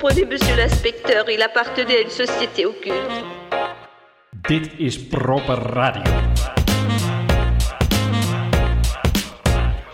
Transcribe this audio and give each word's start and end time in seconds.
comprenez, 0.00 0.24
monsieur 0.26 0.54
l'inspecteur, 0.54 1.28
il 1.28 1.42
appartenait 1.42 1.96
à 1.96 2.00
une 2.02 2.10
société 2.10 2.66
occulte. 2.66 2.94
Dit 4.48 4.70
is 4.78 4.96
proper 4.96 5.58
radio. 5.74 6.02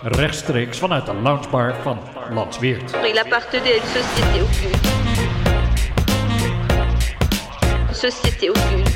Rechtstreeks 0.03 0.79
vanuit 0.81 1.07
de 1.07 1.13
loungebar 1.13 1.73
van 1.85 1.99
Landsweert. 2.31 2.95
Il 3.09 3.19
appartenait 3.19 3.73
à 3.73 3.77
une 3.77 3.91
société 3.99 4.43
occulte. 4.43 4.87
Société 7.93 8.51
occulte. 8.51 8.94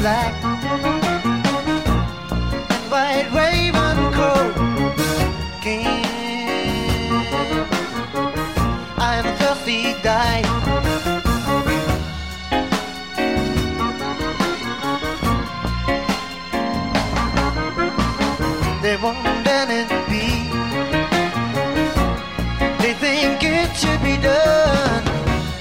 Black 0.00 0.32
white 2.90 3.28
raven 3.34 3.98
coat. 4.14 4.54
I'm 8.96 9.26
a 9.26 9.36
thirsty 9.36 9.94
guy. 10.02 10.40
They 18.82 18.96
won't 18.96 19.22
let 19.44 19.68
it 19.80 19.90
be. 20.08 20.26
They 22.82 22.94
think 22.94 23.42
it 23.42 23.76
should 23.76 24.02
be 24.02 24.16
done 24.16 25.04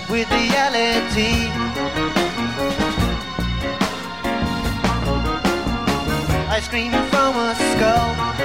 with 0.10 0.32
reality. 0.32 1.69
Scream 6.69 6.91
from 6.91 7.35
a 7.35 7.56
skull. 7.56 8.39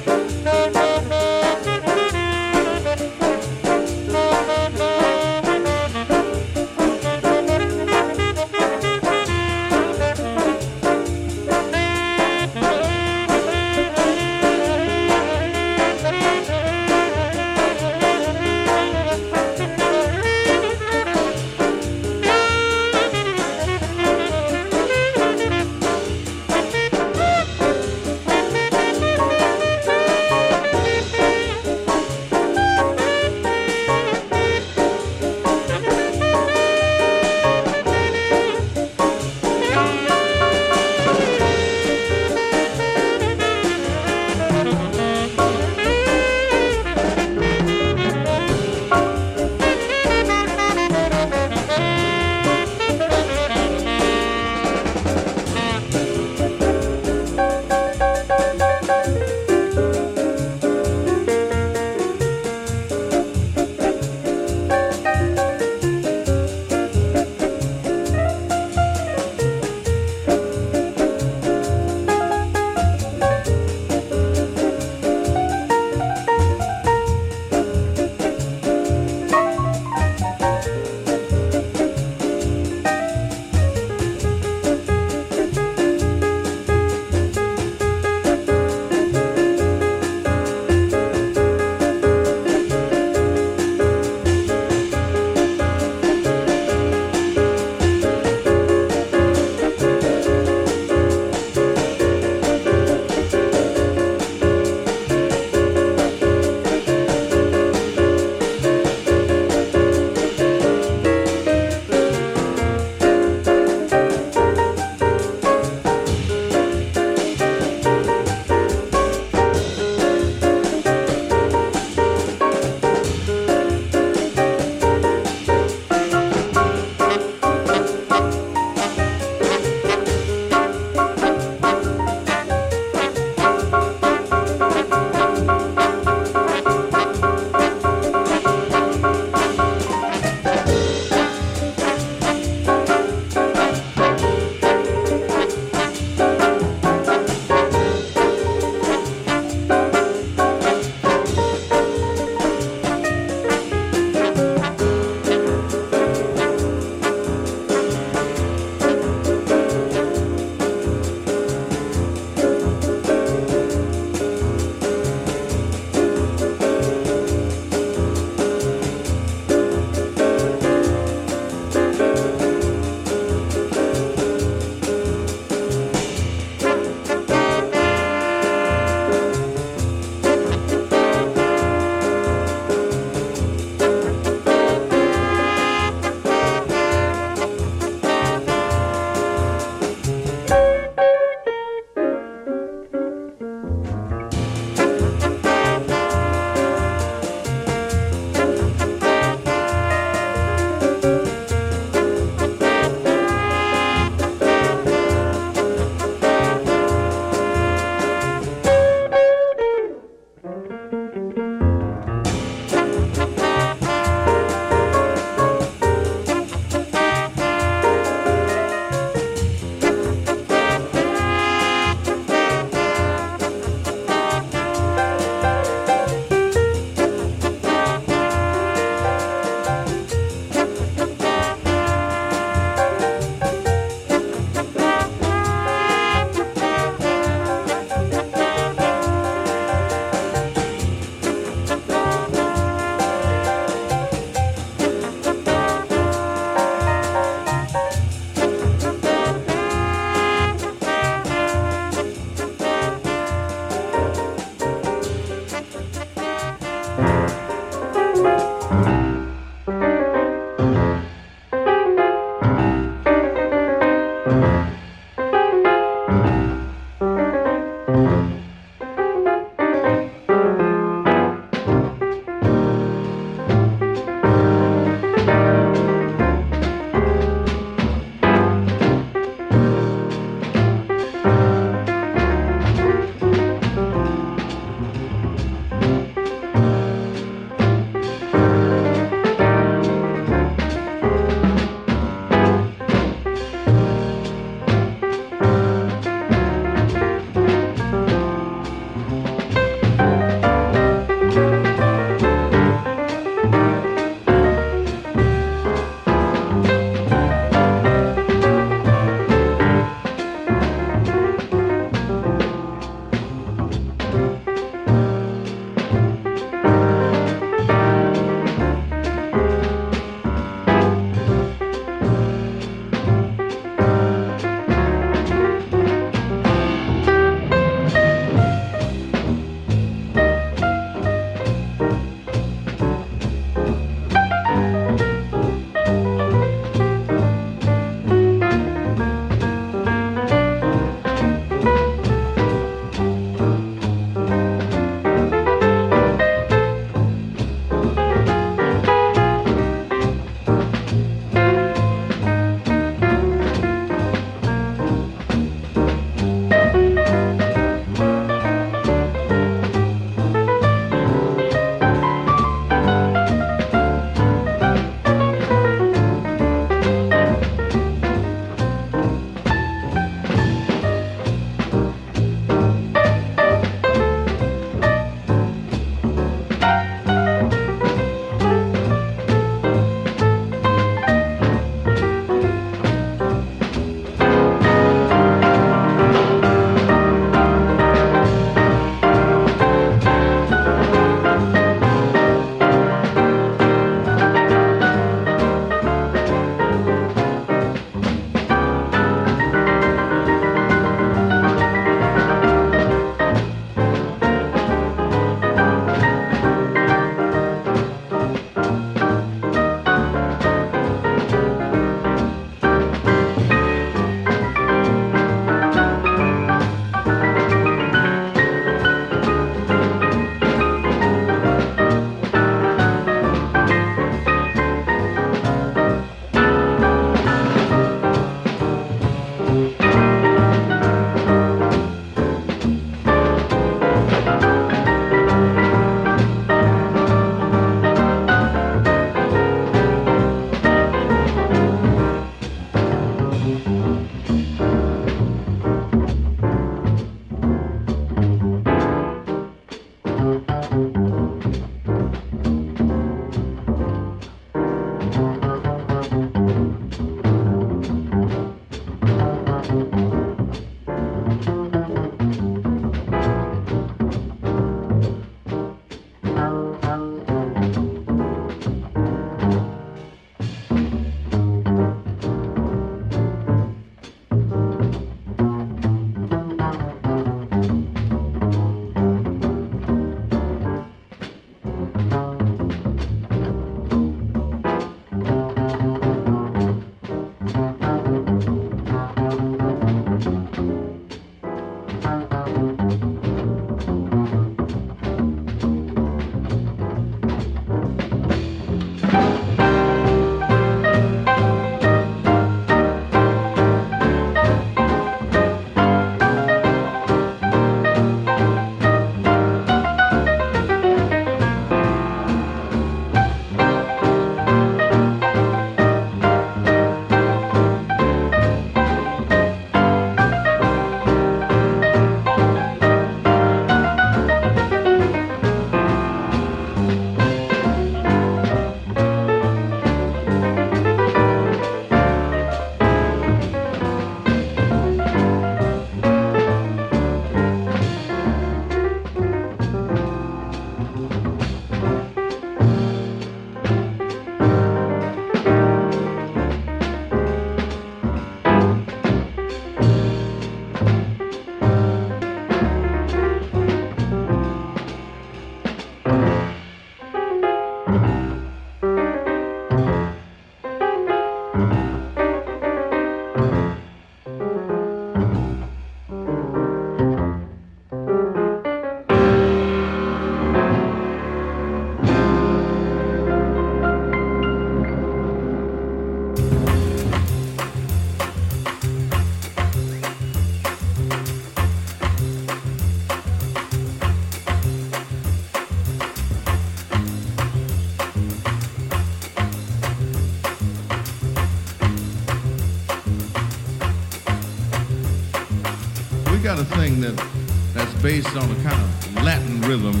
Based 598.06 598.36
on 598.36 598.48
a 598.48 598.54
kind 598.62 598.80
of 598.80 599.24
Latin 599.24 599.60
rhythm 599.62 600.00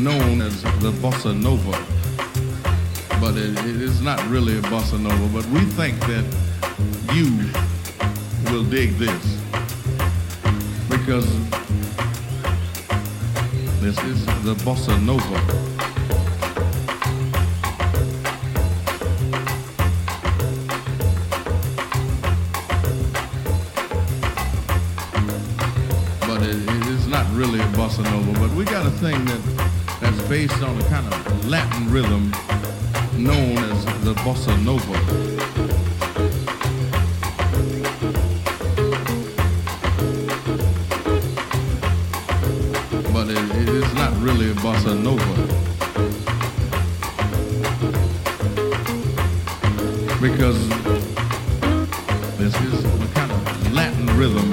known 0.00 0.40
as 0.40 0.62
the 0.78 0.92
bossa 1.02 1.34
nova. 1.36 1.72
But 3.20 3.36
it, 3.36 3.58
it 3.66 3.82
is 3.82 4.00
not 4.00 4.24
really 4.28 4.56
a 4.56 4.62
bossa 4.62 4.96
nova, 4.96 5.26
but 5.36 5.44
we 5.46 5.58
think 5.62 5.98
that 6.02 6.24
you 7.12 7.50
will 8.52 8.62
dig 8.62 8.90
this 8.92 9.24
because 10.88 11.28
this 13.80 13.98
is 14.04 14.24
the 14.44 14.54
bossa 14.62 14.94
nova. 15.04 15.39
Really 27.32 27.60
a 27.60 27.66
bossa 27.68 28.02
nova. 28.02 28.32
But 28.40 28.50
we 28.56 28.64
got 28.64 28.86
a 28.86 28.90
thing 28.90 29.24
that 29.24 29.40
that's 30.00 30.20
based 30.28 30.62
on 30.62 30.80
a 30.80 30.84
kind 30.88 31.06
of 31.06 31.48
Latin 31.48 31.90
rhythm 31.90 32.30
known 33.16 33.58
as 33.58 33.84
the 34.04 34.14
bossa 34.24 34.54
nova. 34.64 34.92
But 43.12 43.28
it, 43.28 43.38
it 43.62 43.68
is 43.68 43.94
not 43.94 44.12
really 44.20 44.50
a 44.50 44.54
bossa 44.54 44.94
nova. 45.00 45.34
Because 50.20 50.68
this 52.38 52.54
is 52.62 52.84
a 52.84 53.14
kind 53.14 53.32
of 53.32 53.72
Latin 53.72 54.06
rhythm 54.18 54.49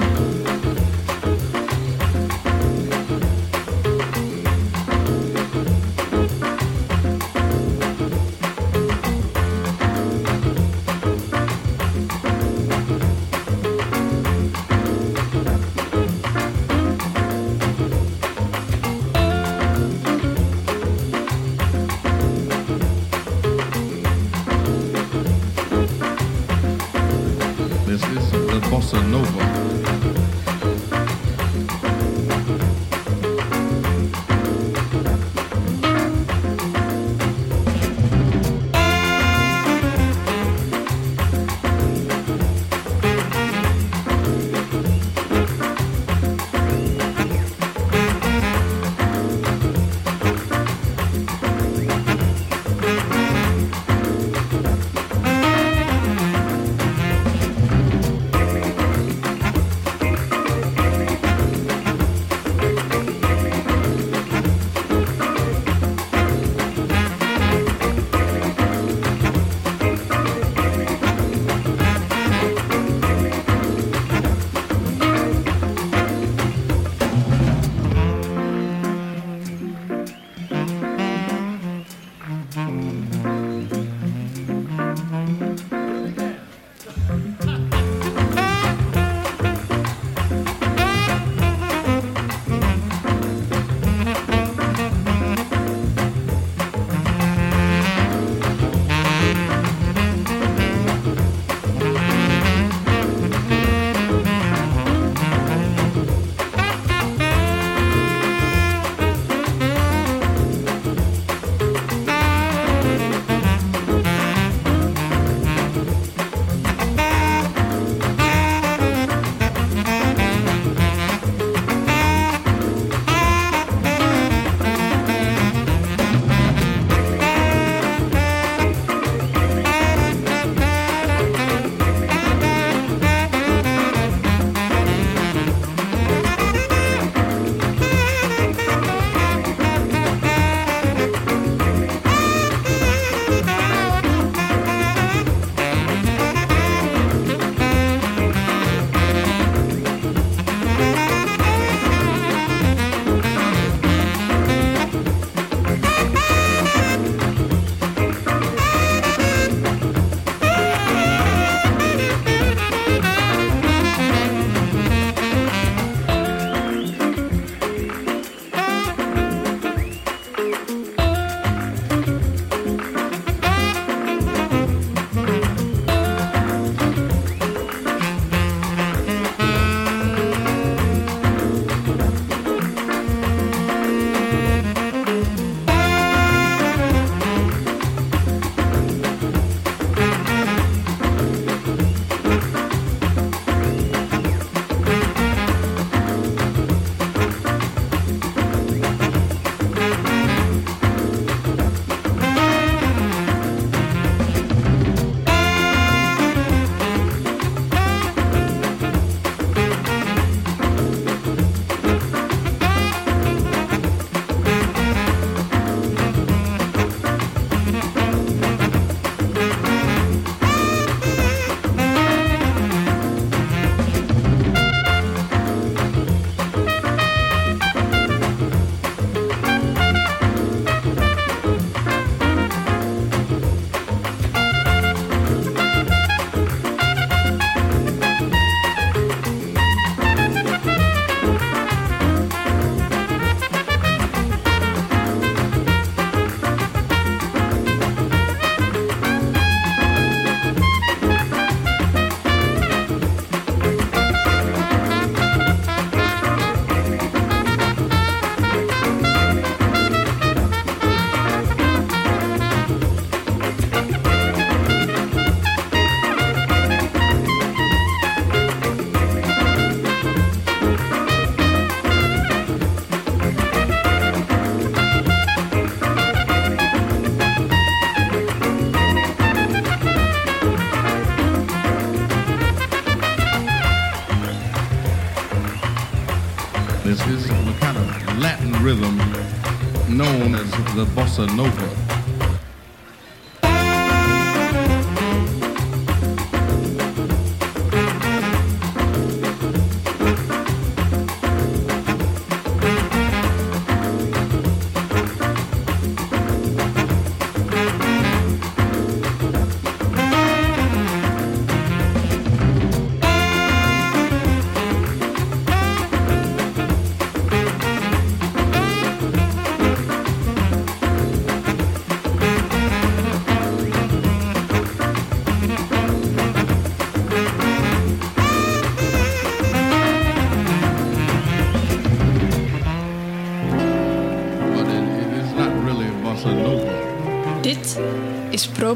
Bossa 291.18 291.26
nova. 291.34 291.77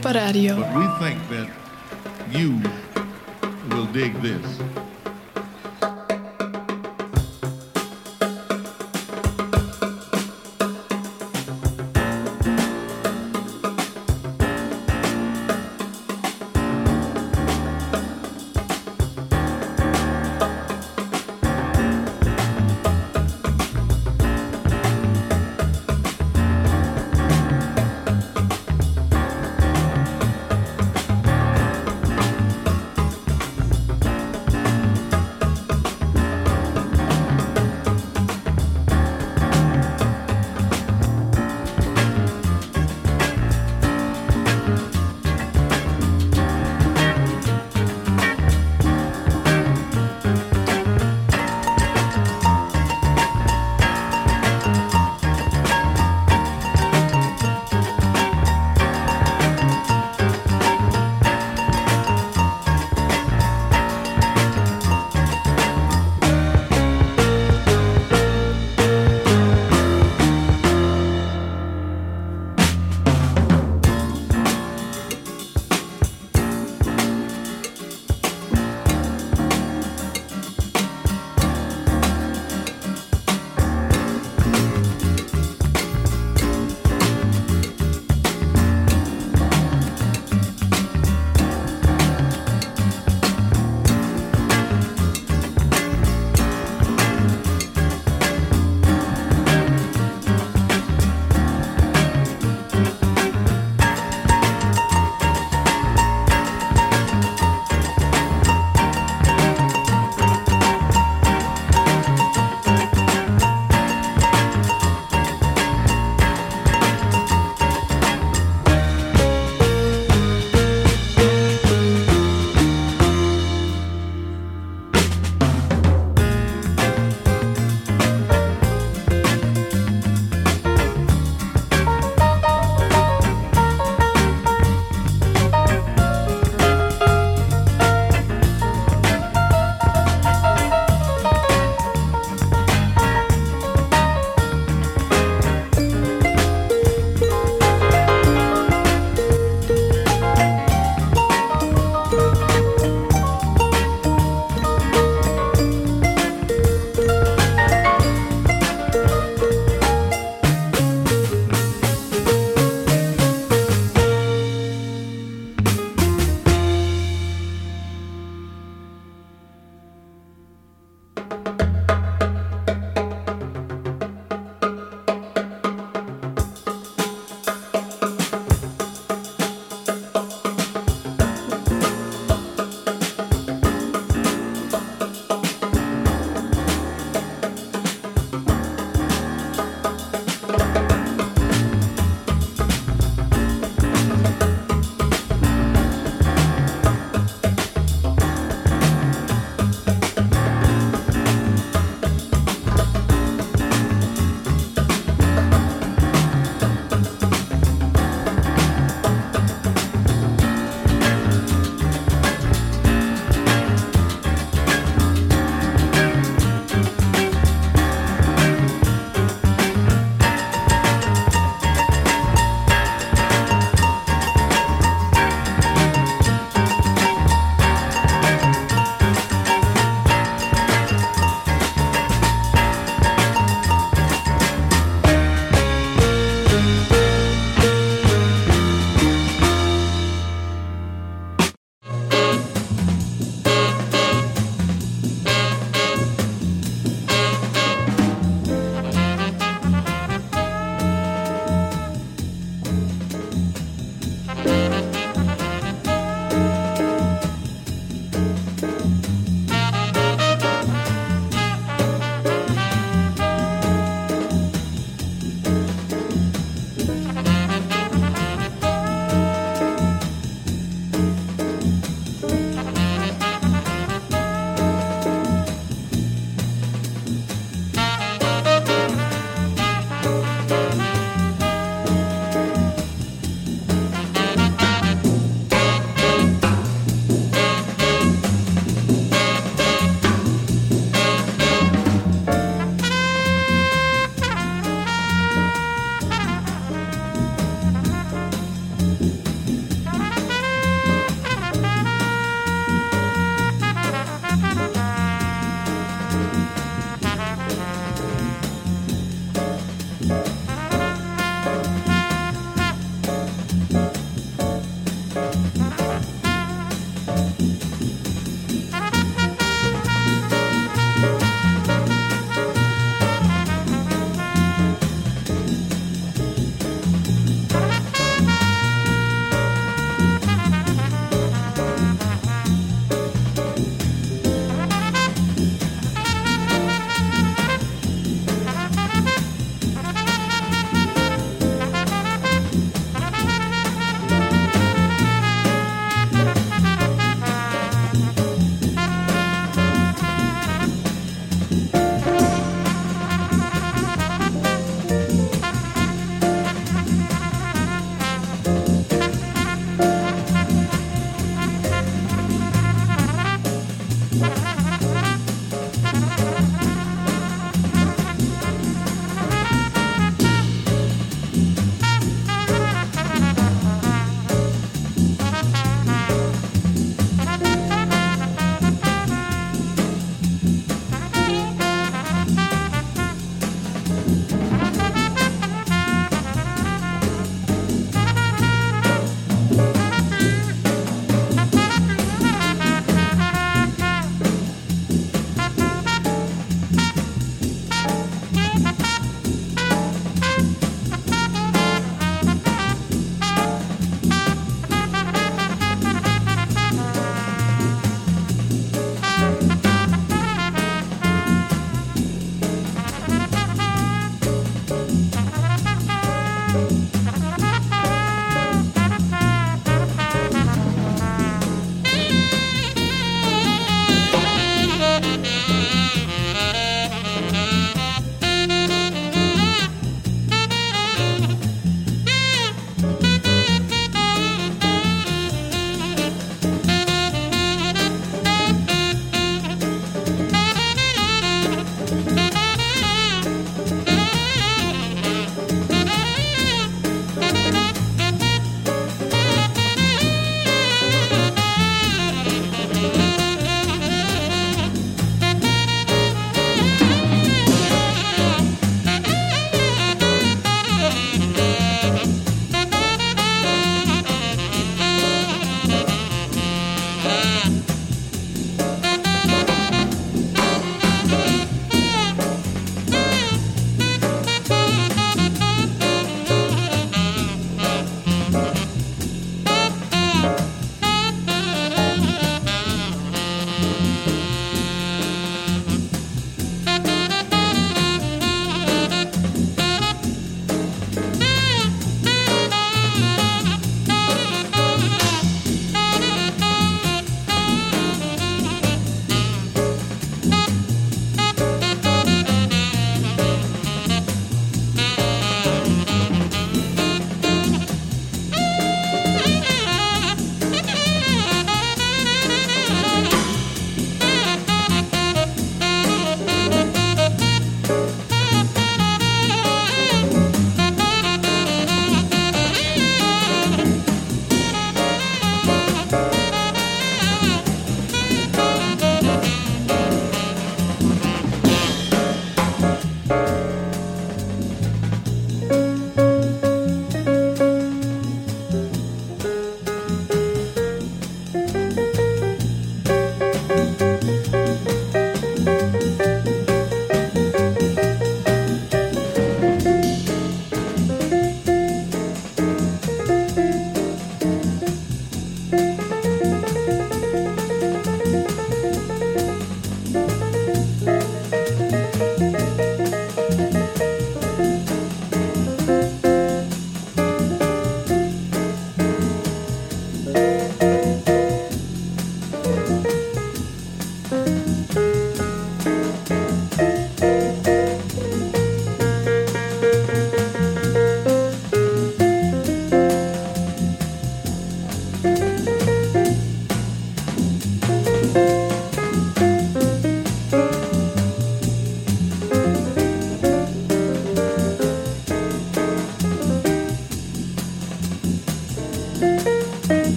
Is 0.00 0.06
Propa 0.06 0.14
Radio. 0.14 0.56
But 0.56 0.76
we 0.76 0.86
think 0.98 1.28
that 1.28 1.48
you 2.30 2.60
will 3.74 3.86
dig 3.86 4.14
this. 4.22 4.60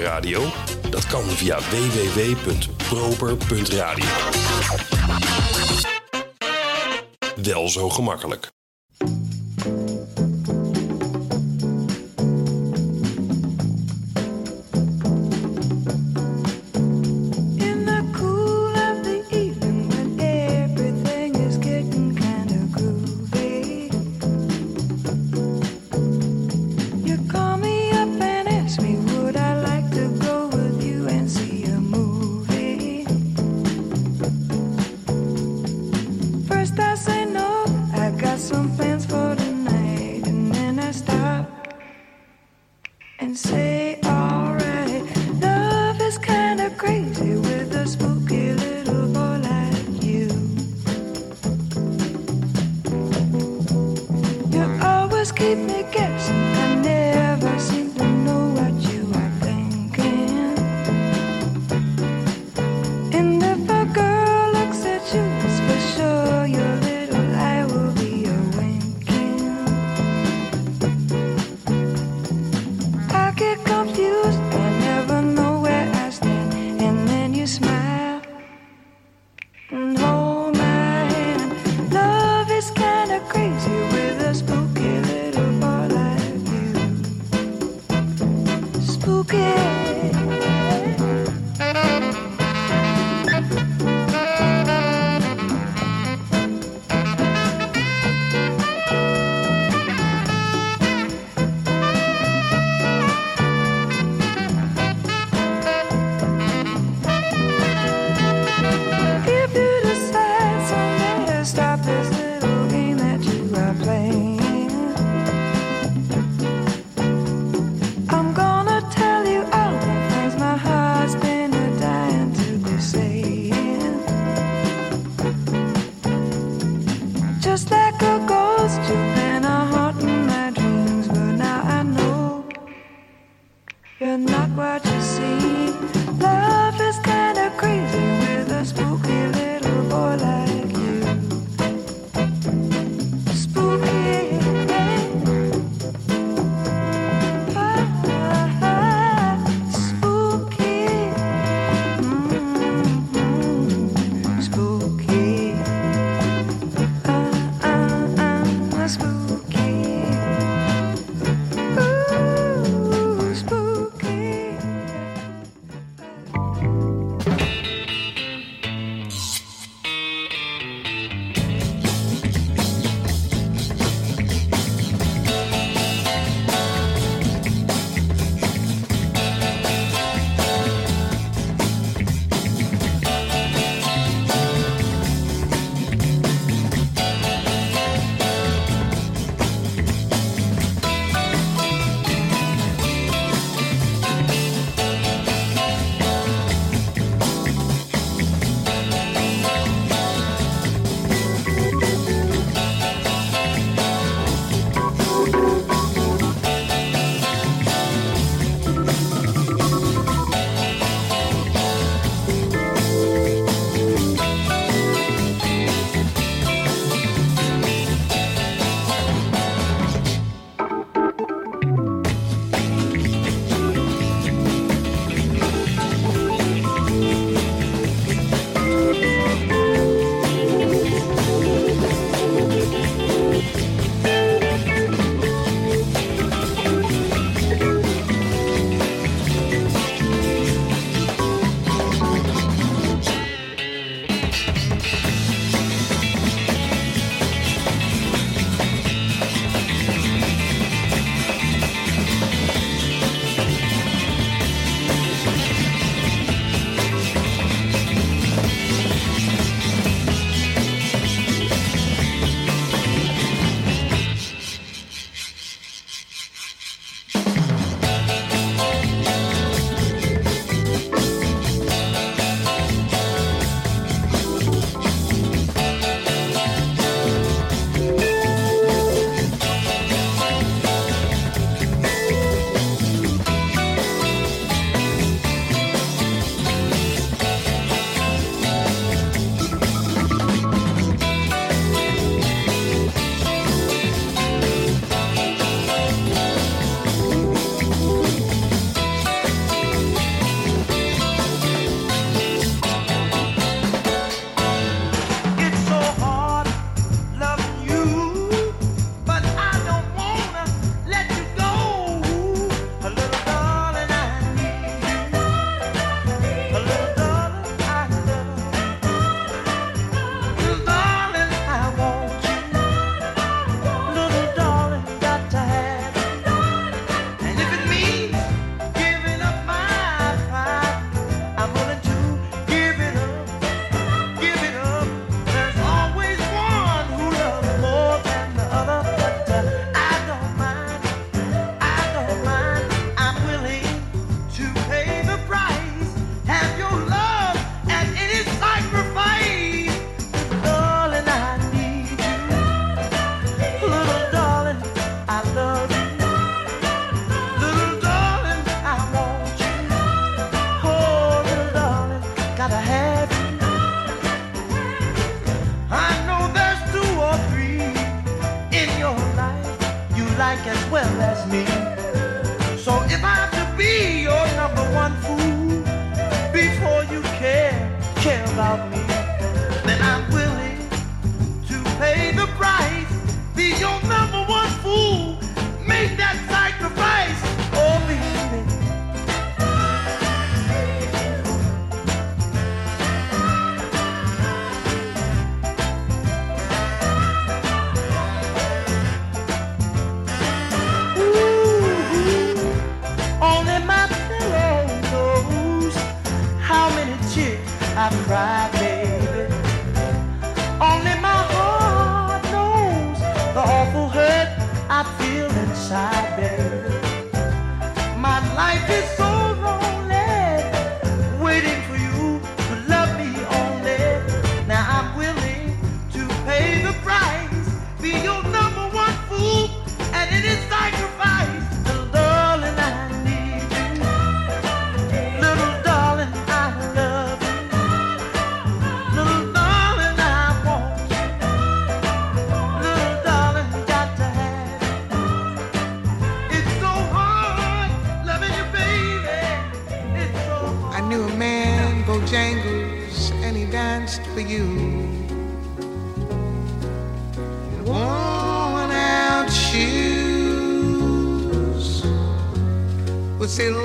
Radio? 0.00 0.42
Dat 0.90 1.06
kan 1.06 1.22
via 1.22 1.60
www.proper.radio. 1.60 4.04
Wel 7.42 7.68
zo 7.68 7.90
gemakkelijk. 7.90 8.51
estás 36.72 37.11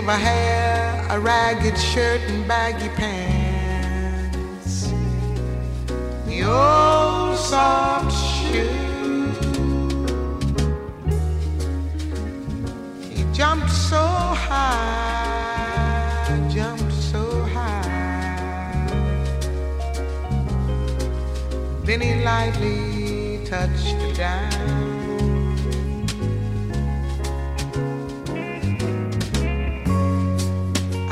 silver 0.08 0.24
hair, 0.24 1.06
a 1.10 1.20
ragged 1.20 1.78
shirt, 1.78 2.22
and 2.30 2.48
baggy 2.48 2.88
pants. 2.96 4.88
The 6.26 6.44
old 6.44 7.38
soft 7.38 8.16
shoe. 8.16 8.70
He 13.10 13.26
jumped 13.34 13.70
so 13.70 14.06
high, 14.48 15.60
jumped 16.50 16.94
so 16.94 17.42
high. 17.54 18.88
Then 21.84 22.00
he 22.00 22.24
lightly 22.24 23.44
touched 23.46 24.00
the 24.00 24.14
down. 24.16 24.57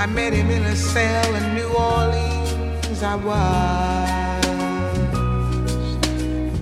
I 0.06 0.08
met 0.08 0.34
him 0.34 0.52
in 0.52 0.62
a 0.62 0.76
cell 0.76 1.34
in 1.34 1.56
New 1.56 1.68
Orleans. 1.70 3.02
I 3.02 3.16
was 3.16 4.46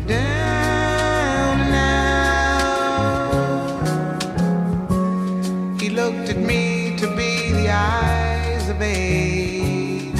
down 0.07 1.57
now. 1.69 2.07
He 5.77 5.89
looked 5.89 6.29
at 6.29 6.37
me 6.37 6.95
to 6.95 7.07
be 7.17 7.51
the 7.51 7.69
eyes 7.69 8.69
of 8.69 8.81
age 8.81 10.15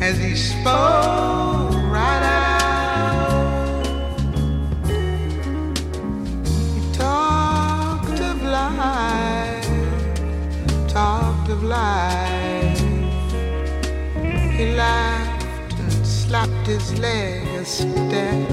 as 0.00 0.16
he 0.16 0.34
spoke 0.34 1.39
his 16.88 17.68
step. 17.68 18.49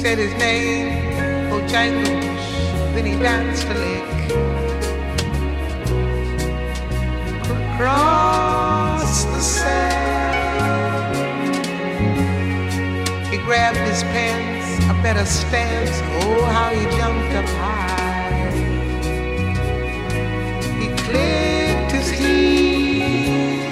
Said 0.00 0.18
his 0.18 0.32
name, 0.34 1.52
oh, 1.52 1.60
Bojangles, 1.60 2.94
then 2.94 3.04
he 3.04 3.12
danced 3.18 3.66
a 3.66 3.74
lick. 3.74 4.10
across 7.80 9.24
the 9.24 9.40
sand. 9.40 10.46
He 13.32 13.38
grabbed 13.38 13.78
his 13.78 14.02
pants, 14.14 14.84
a 14.84 14.94
better 15.02 15.24
stance. 15.24 15.96
Oh, 16.22 16.44
how 16.44 16.70
he 16.70 16.84
jumped 16.98 17.34
up 17.40 17.48
high. 17.60 18.50
He 20.78 20.88
clicked 21.04 21.92
his 21.92 22.10
heels. 22.10 23.70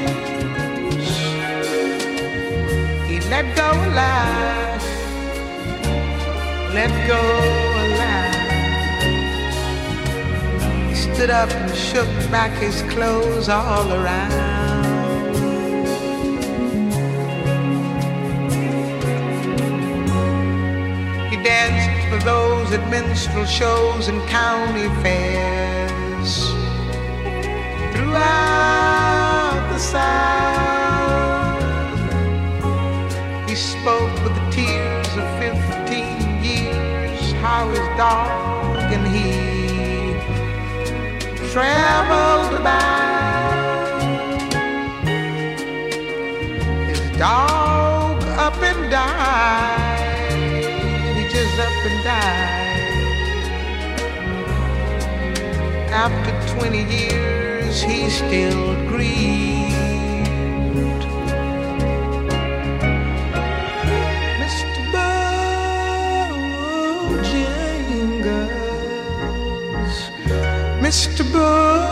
He 3.09 3.21
let 3.29 3.45
go 3.57 3.69
a 3.73 3.89
laugh. 3.95 4.68
Let 6.79 6.95
go 7.09 7.21
a 7.83 7.85
laugh. 7.99 8.37
He 10.89 10.95
stood 10.95 11.29
up 11.29 11.51
and 11.51 11.75
shook 11.75 12.07
back 12.31 12.53
his 12.53 12.83
clothes 12.93 13.49
all 13.49 13.93
around. 13.93 15.35
He 21.33 21.37
danced 21.43 21.91
for 22.11 22.21
those 22.25 22.71
at 22.71 22.89
minstrel 22.89 23.45
shows 23.45 24.07
and 24.07 24.23
county 24.29 24.89
fairs 25.03 26.47
throughout 27.93 29.69
the 29.73 29.79
South. 29.81 30.38
Dog 37.99 38.93
and 38.93 39.07
he 39.09 40.15
traveled 41.51 42.55
about. 42.61 44.03
His 46.87 47.01
dog 47.19 48.23
up 48.39 48.57
and 48.63 48.89
died. 48.89 50.31
He 51.17 51.23
just 51.29 51.59
up 51.59 51.87
and 51.91 52.05
died. 52.05 52.79
After 55.91 56.33
20 56.57 56.85
years, 56.85 57.83
he 57.83 58.09
still 58.11 58.77
grieved. 58.87 59.78
Mr. 70.89 71.23
Bojangles, 71.35 71.83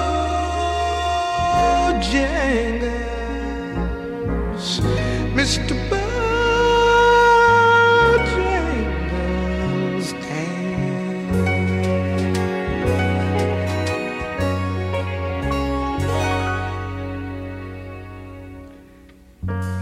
Mr. 5.36 5.74
Bojangles, 5.90 6.06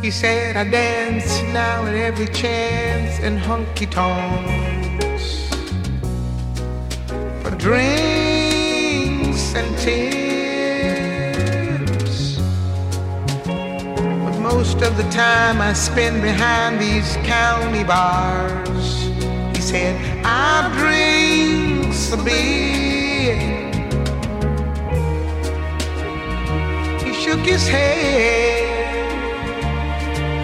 He 0.03 0.11
said, 0.11 0.57
I 0.57 0.65
dance 0.69 1.41
now 1.53 1.87
at 1.87 1.95
every 1.95 2.27
chance 2.27 3.21
in 3.21 3.39
honky 3.39 3.87
tonks 3.89 5.49
for 7.45 7.55
and 9.55 9.79
tips. 9.79 11.17
But 14.25 14.39
most 14.41 14.83
of 14.83 14.97
the 14.97 15.09
time 15.11 15.61
I 15.61 15.73
spend 15.73 16.23
behind 16.23 16.81
these 16.81 17.17
county 17.25 17.85
bars. 17.85 19.05
He 19.57 19.63
said, 19.63 19.97
I 20.25 20.71
drink 20.79 21.65
a 22.13 22.17
beer. 22.25 23.37
He 27.05 27.13
shook 27.23 27.41
his 27.41 27.67
head 27.67 28.65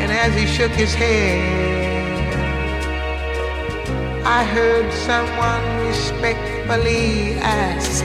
and 0.00 0.10
as 0.10 0.34
he 0.34 0.46
shook 0.46 0.72
his 0.72 0.94
head, 0.94 2.24
I 4.24 4.42
heard 4.44 4.92
someone 4.92 5.86
respectfully 5.86 7.34
ask, 7.34 8.04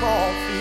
coffee. 0.00 0.59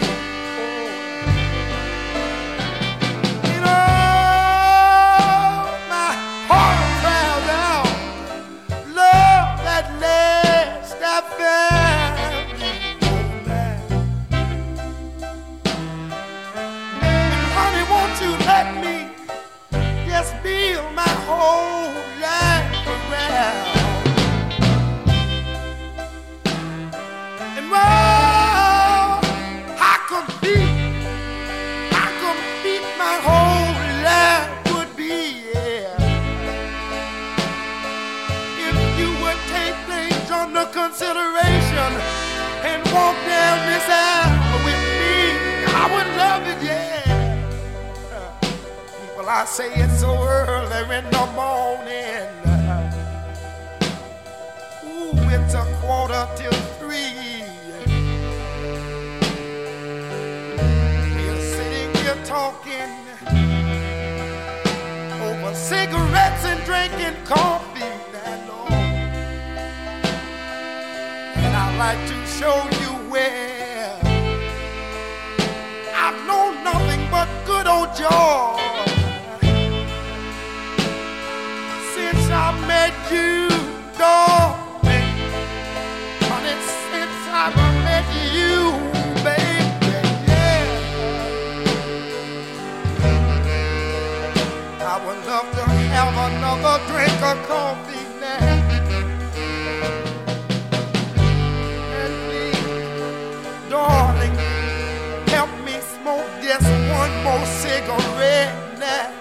More 107.30 107.46
cigarette. 107.46 109.19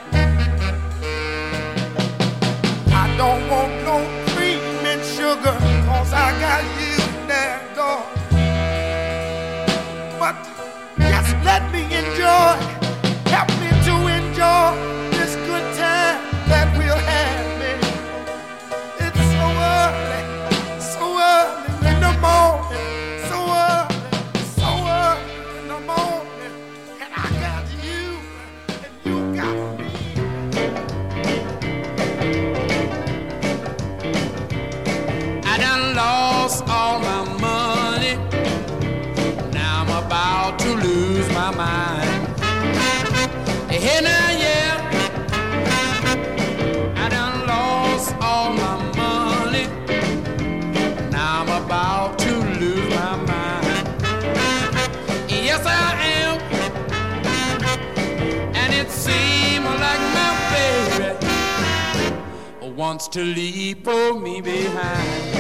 Wants 62.89 63.07
to 63.07 63.23
leave 63.23 63.79
for 63.85 64.15
me 64.15 64.41
behind. 64.41 65.35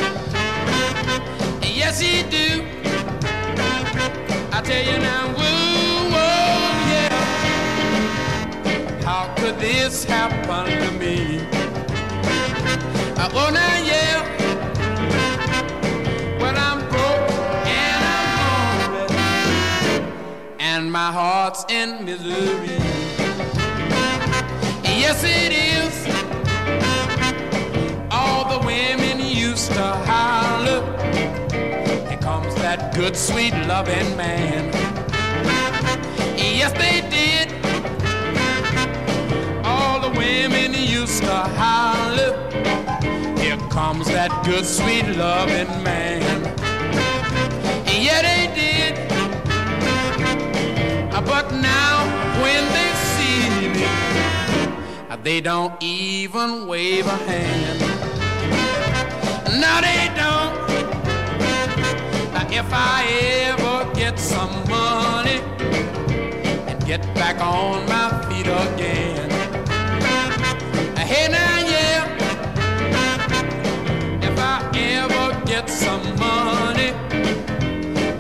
Yes, 1.80 1.99
he 1.99 2.22
do. 2.24 2.62
I 4.53 4.61
tell 4.62 4.84
you 4.90 4.99
now, 4.99 5.28
woo, 5.28 6.11
whoa, 6.12 6.28
yeah. 6.92 7.14
How 9.03 9.34
could 9.38 9.57
this 9.59 10.05
happen 10.05 10.66
to 10.66 10.90
me? 11.03 11.40
Uh, 13.16 13.30
oh, 13.40 13.51
now, 13.59 13.76
yeah. 13.92 14.18
Well, 16.40 16.59
I'm 16.68 16.80
broke 16.90 17.30
and 17.80 18.01
I'm 18.18 18.92
lonely, 18.92 19.96
and 20.59 20.92
my 20.92 21.11
heart's 21.11 21.64
in 21.70 22.05
misery. 22.05 22.78
Yes, 24.84 25.24
it 25.24 25.53
is. 25.53 25.67
Good, 32.99 33.16
sweet, 33.16 33.55
loving 33.68 34.16
man. 34.16 34.72
Yes, 36.36 36.72
they 36.72 37.01
did. 37.16 37.49
All 39.64 40.01
the 40.01 40.11
women 40.18 40.74
used 40.74 41.22
to 41.22 41.36
holler. 41.61 42.32
Here 43.38 43.57
comes 43.70 44.09
that 44.09 44.32
good, 44.44 44.66
sweet, 44.66 45.07
loving 45.16 45.70
man. 45.84 46.42
Yeah, 47.86 48.22
they 48.28 48.44
did. 48.62 48.94
But 51.24 51.53
now, 51.53 51.94
when 52.42 52.62
they 52.76 52.90
see 53.14 53.40
me, 53.74 53.86
they 55.22 55.40
don't 55.40 55.80
even 55.80 56.66
wave 56.66 57.07
a 57.07 57.18
hand. 57.30 57.80
No, 59.62 59.80
they 59.82 60.11
don't. 60.16 60.57
If 62.51 62.72
I 62.72 63.05
ever 63.51 63.92
get 63.94 64.18
some 64.18 64.51
money 64.68 65.40
and 66.66 66.86
get 66.86 67.03
back 67.14 67.40
on 67.40 67.86
my 67.86 68.09
feet 68.28 68.46
again. 68.46 69.30
Hey, 70.96 71.28
now, 71.28 71.59
yeah. 71.59 72.07
If 74.22 74.38
I 74.38 74.70
ever 74.74 75.44
get 75.46 75.68
some 75.70 76.03
money 76.18 76.92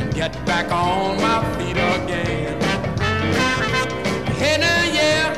and 0.00 0.14
get 0.14 0.32
back 0.46 0.70
on 0.72 1.16
my 1.20 1.42
feet 1.56 1.76
again. 1.76 2.60
Hey, 4.36 4.56
now, 4.58 4.84
yeah. 4.98 5.34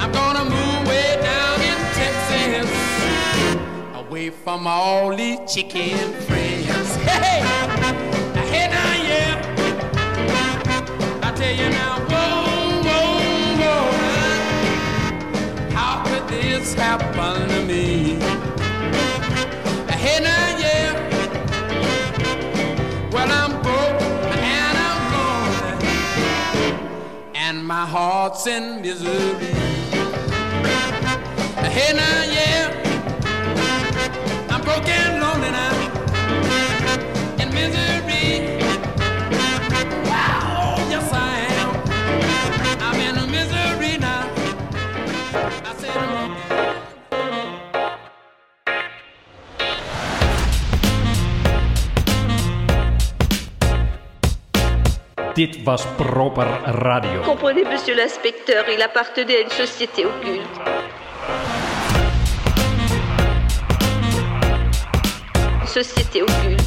I'm 0.00 0.12
gonna 0.12 0.44
move 0.44 0.88
way 0.88 1.16
down 1.22 1.60
in 1.60 1.78
Texas, 1.98 2.70
away 3.94 4.30
from 4.30 4.66
all 4.66 5.14
these 5.14 5.38
chicken 5.46 6.12
friends. 6.22 6.49
My 27.80 27.86
heart's 27.86 28.48
in 28.48 28.82
misery. 28.82 29.54
Hey 31.70 31.92
now, 31.94 32.24
yeah, 32.24 32.89
Dit 55.40 55.64
was 55.64 55.86
Proper 55.96 56.46
Radio. 56.66 57.22
Comprenez, 57.22 57.64
monsieur 57.64 57.94
l'inspecteur, 57.94 58.64
il 58.68 58.82
appartenait 58.82 59.36
à 59.36 59.40
une 59.40 59.48
société 59.48 60.04
occulte. 60.04 60.60
Société 65.66 66.20
occulte. 66.20 66.59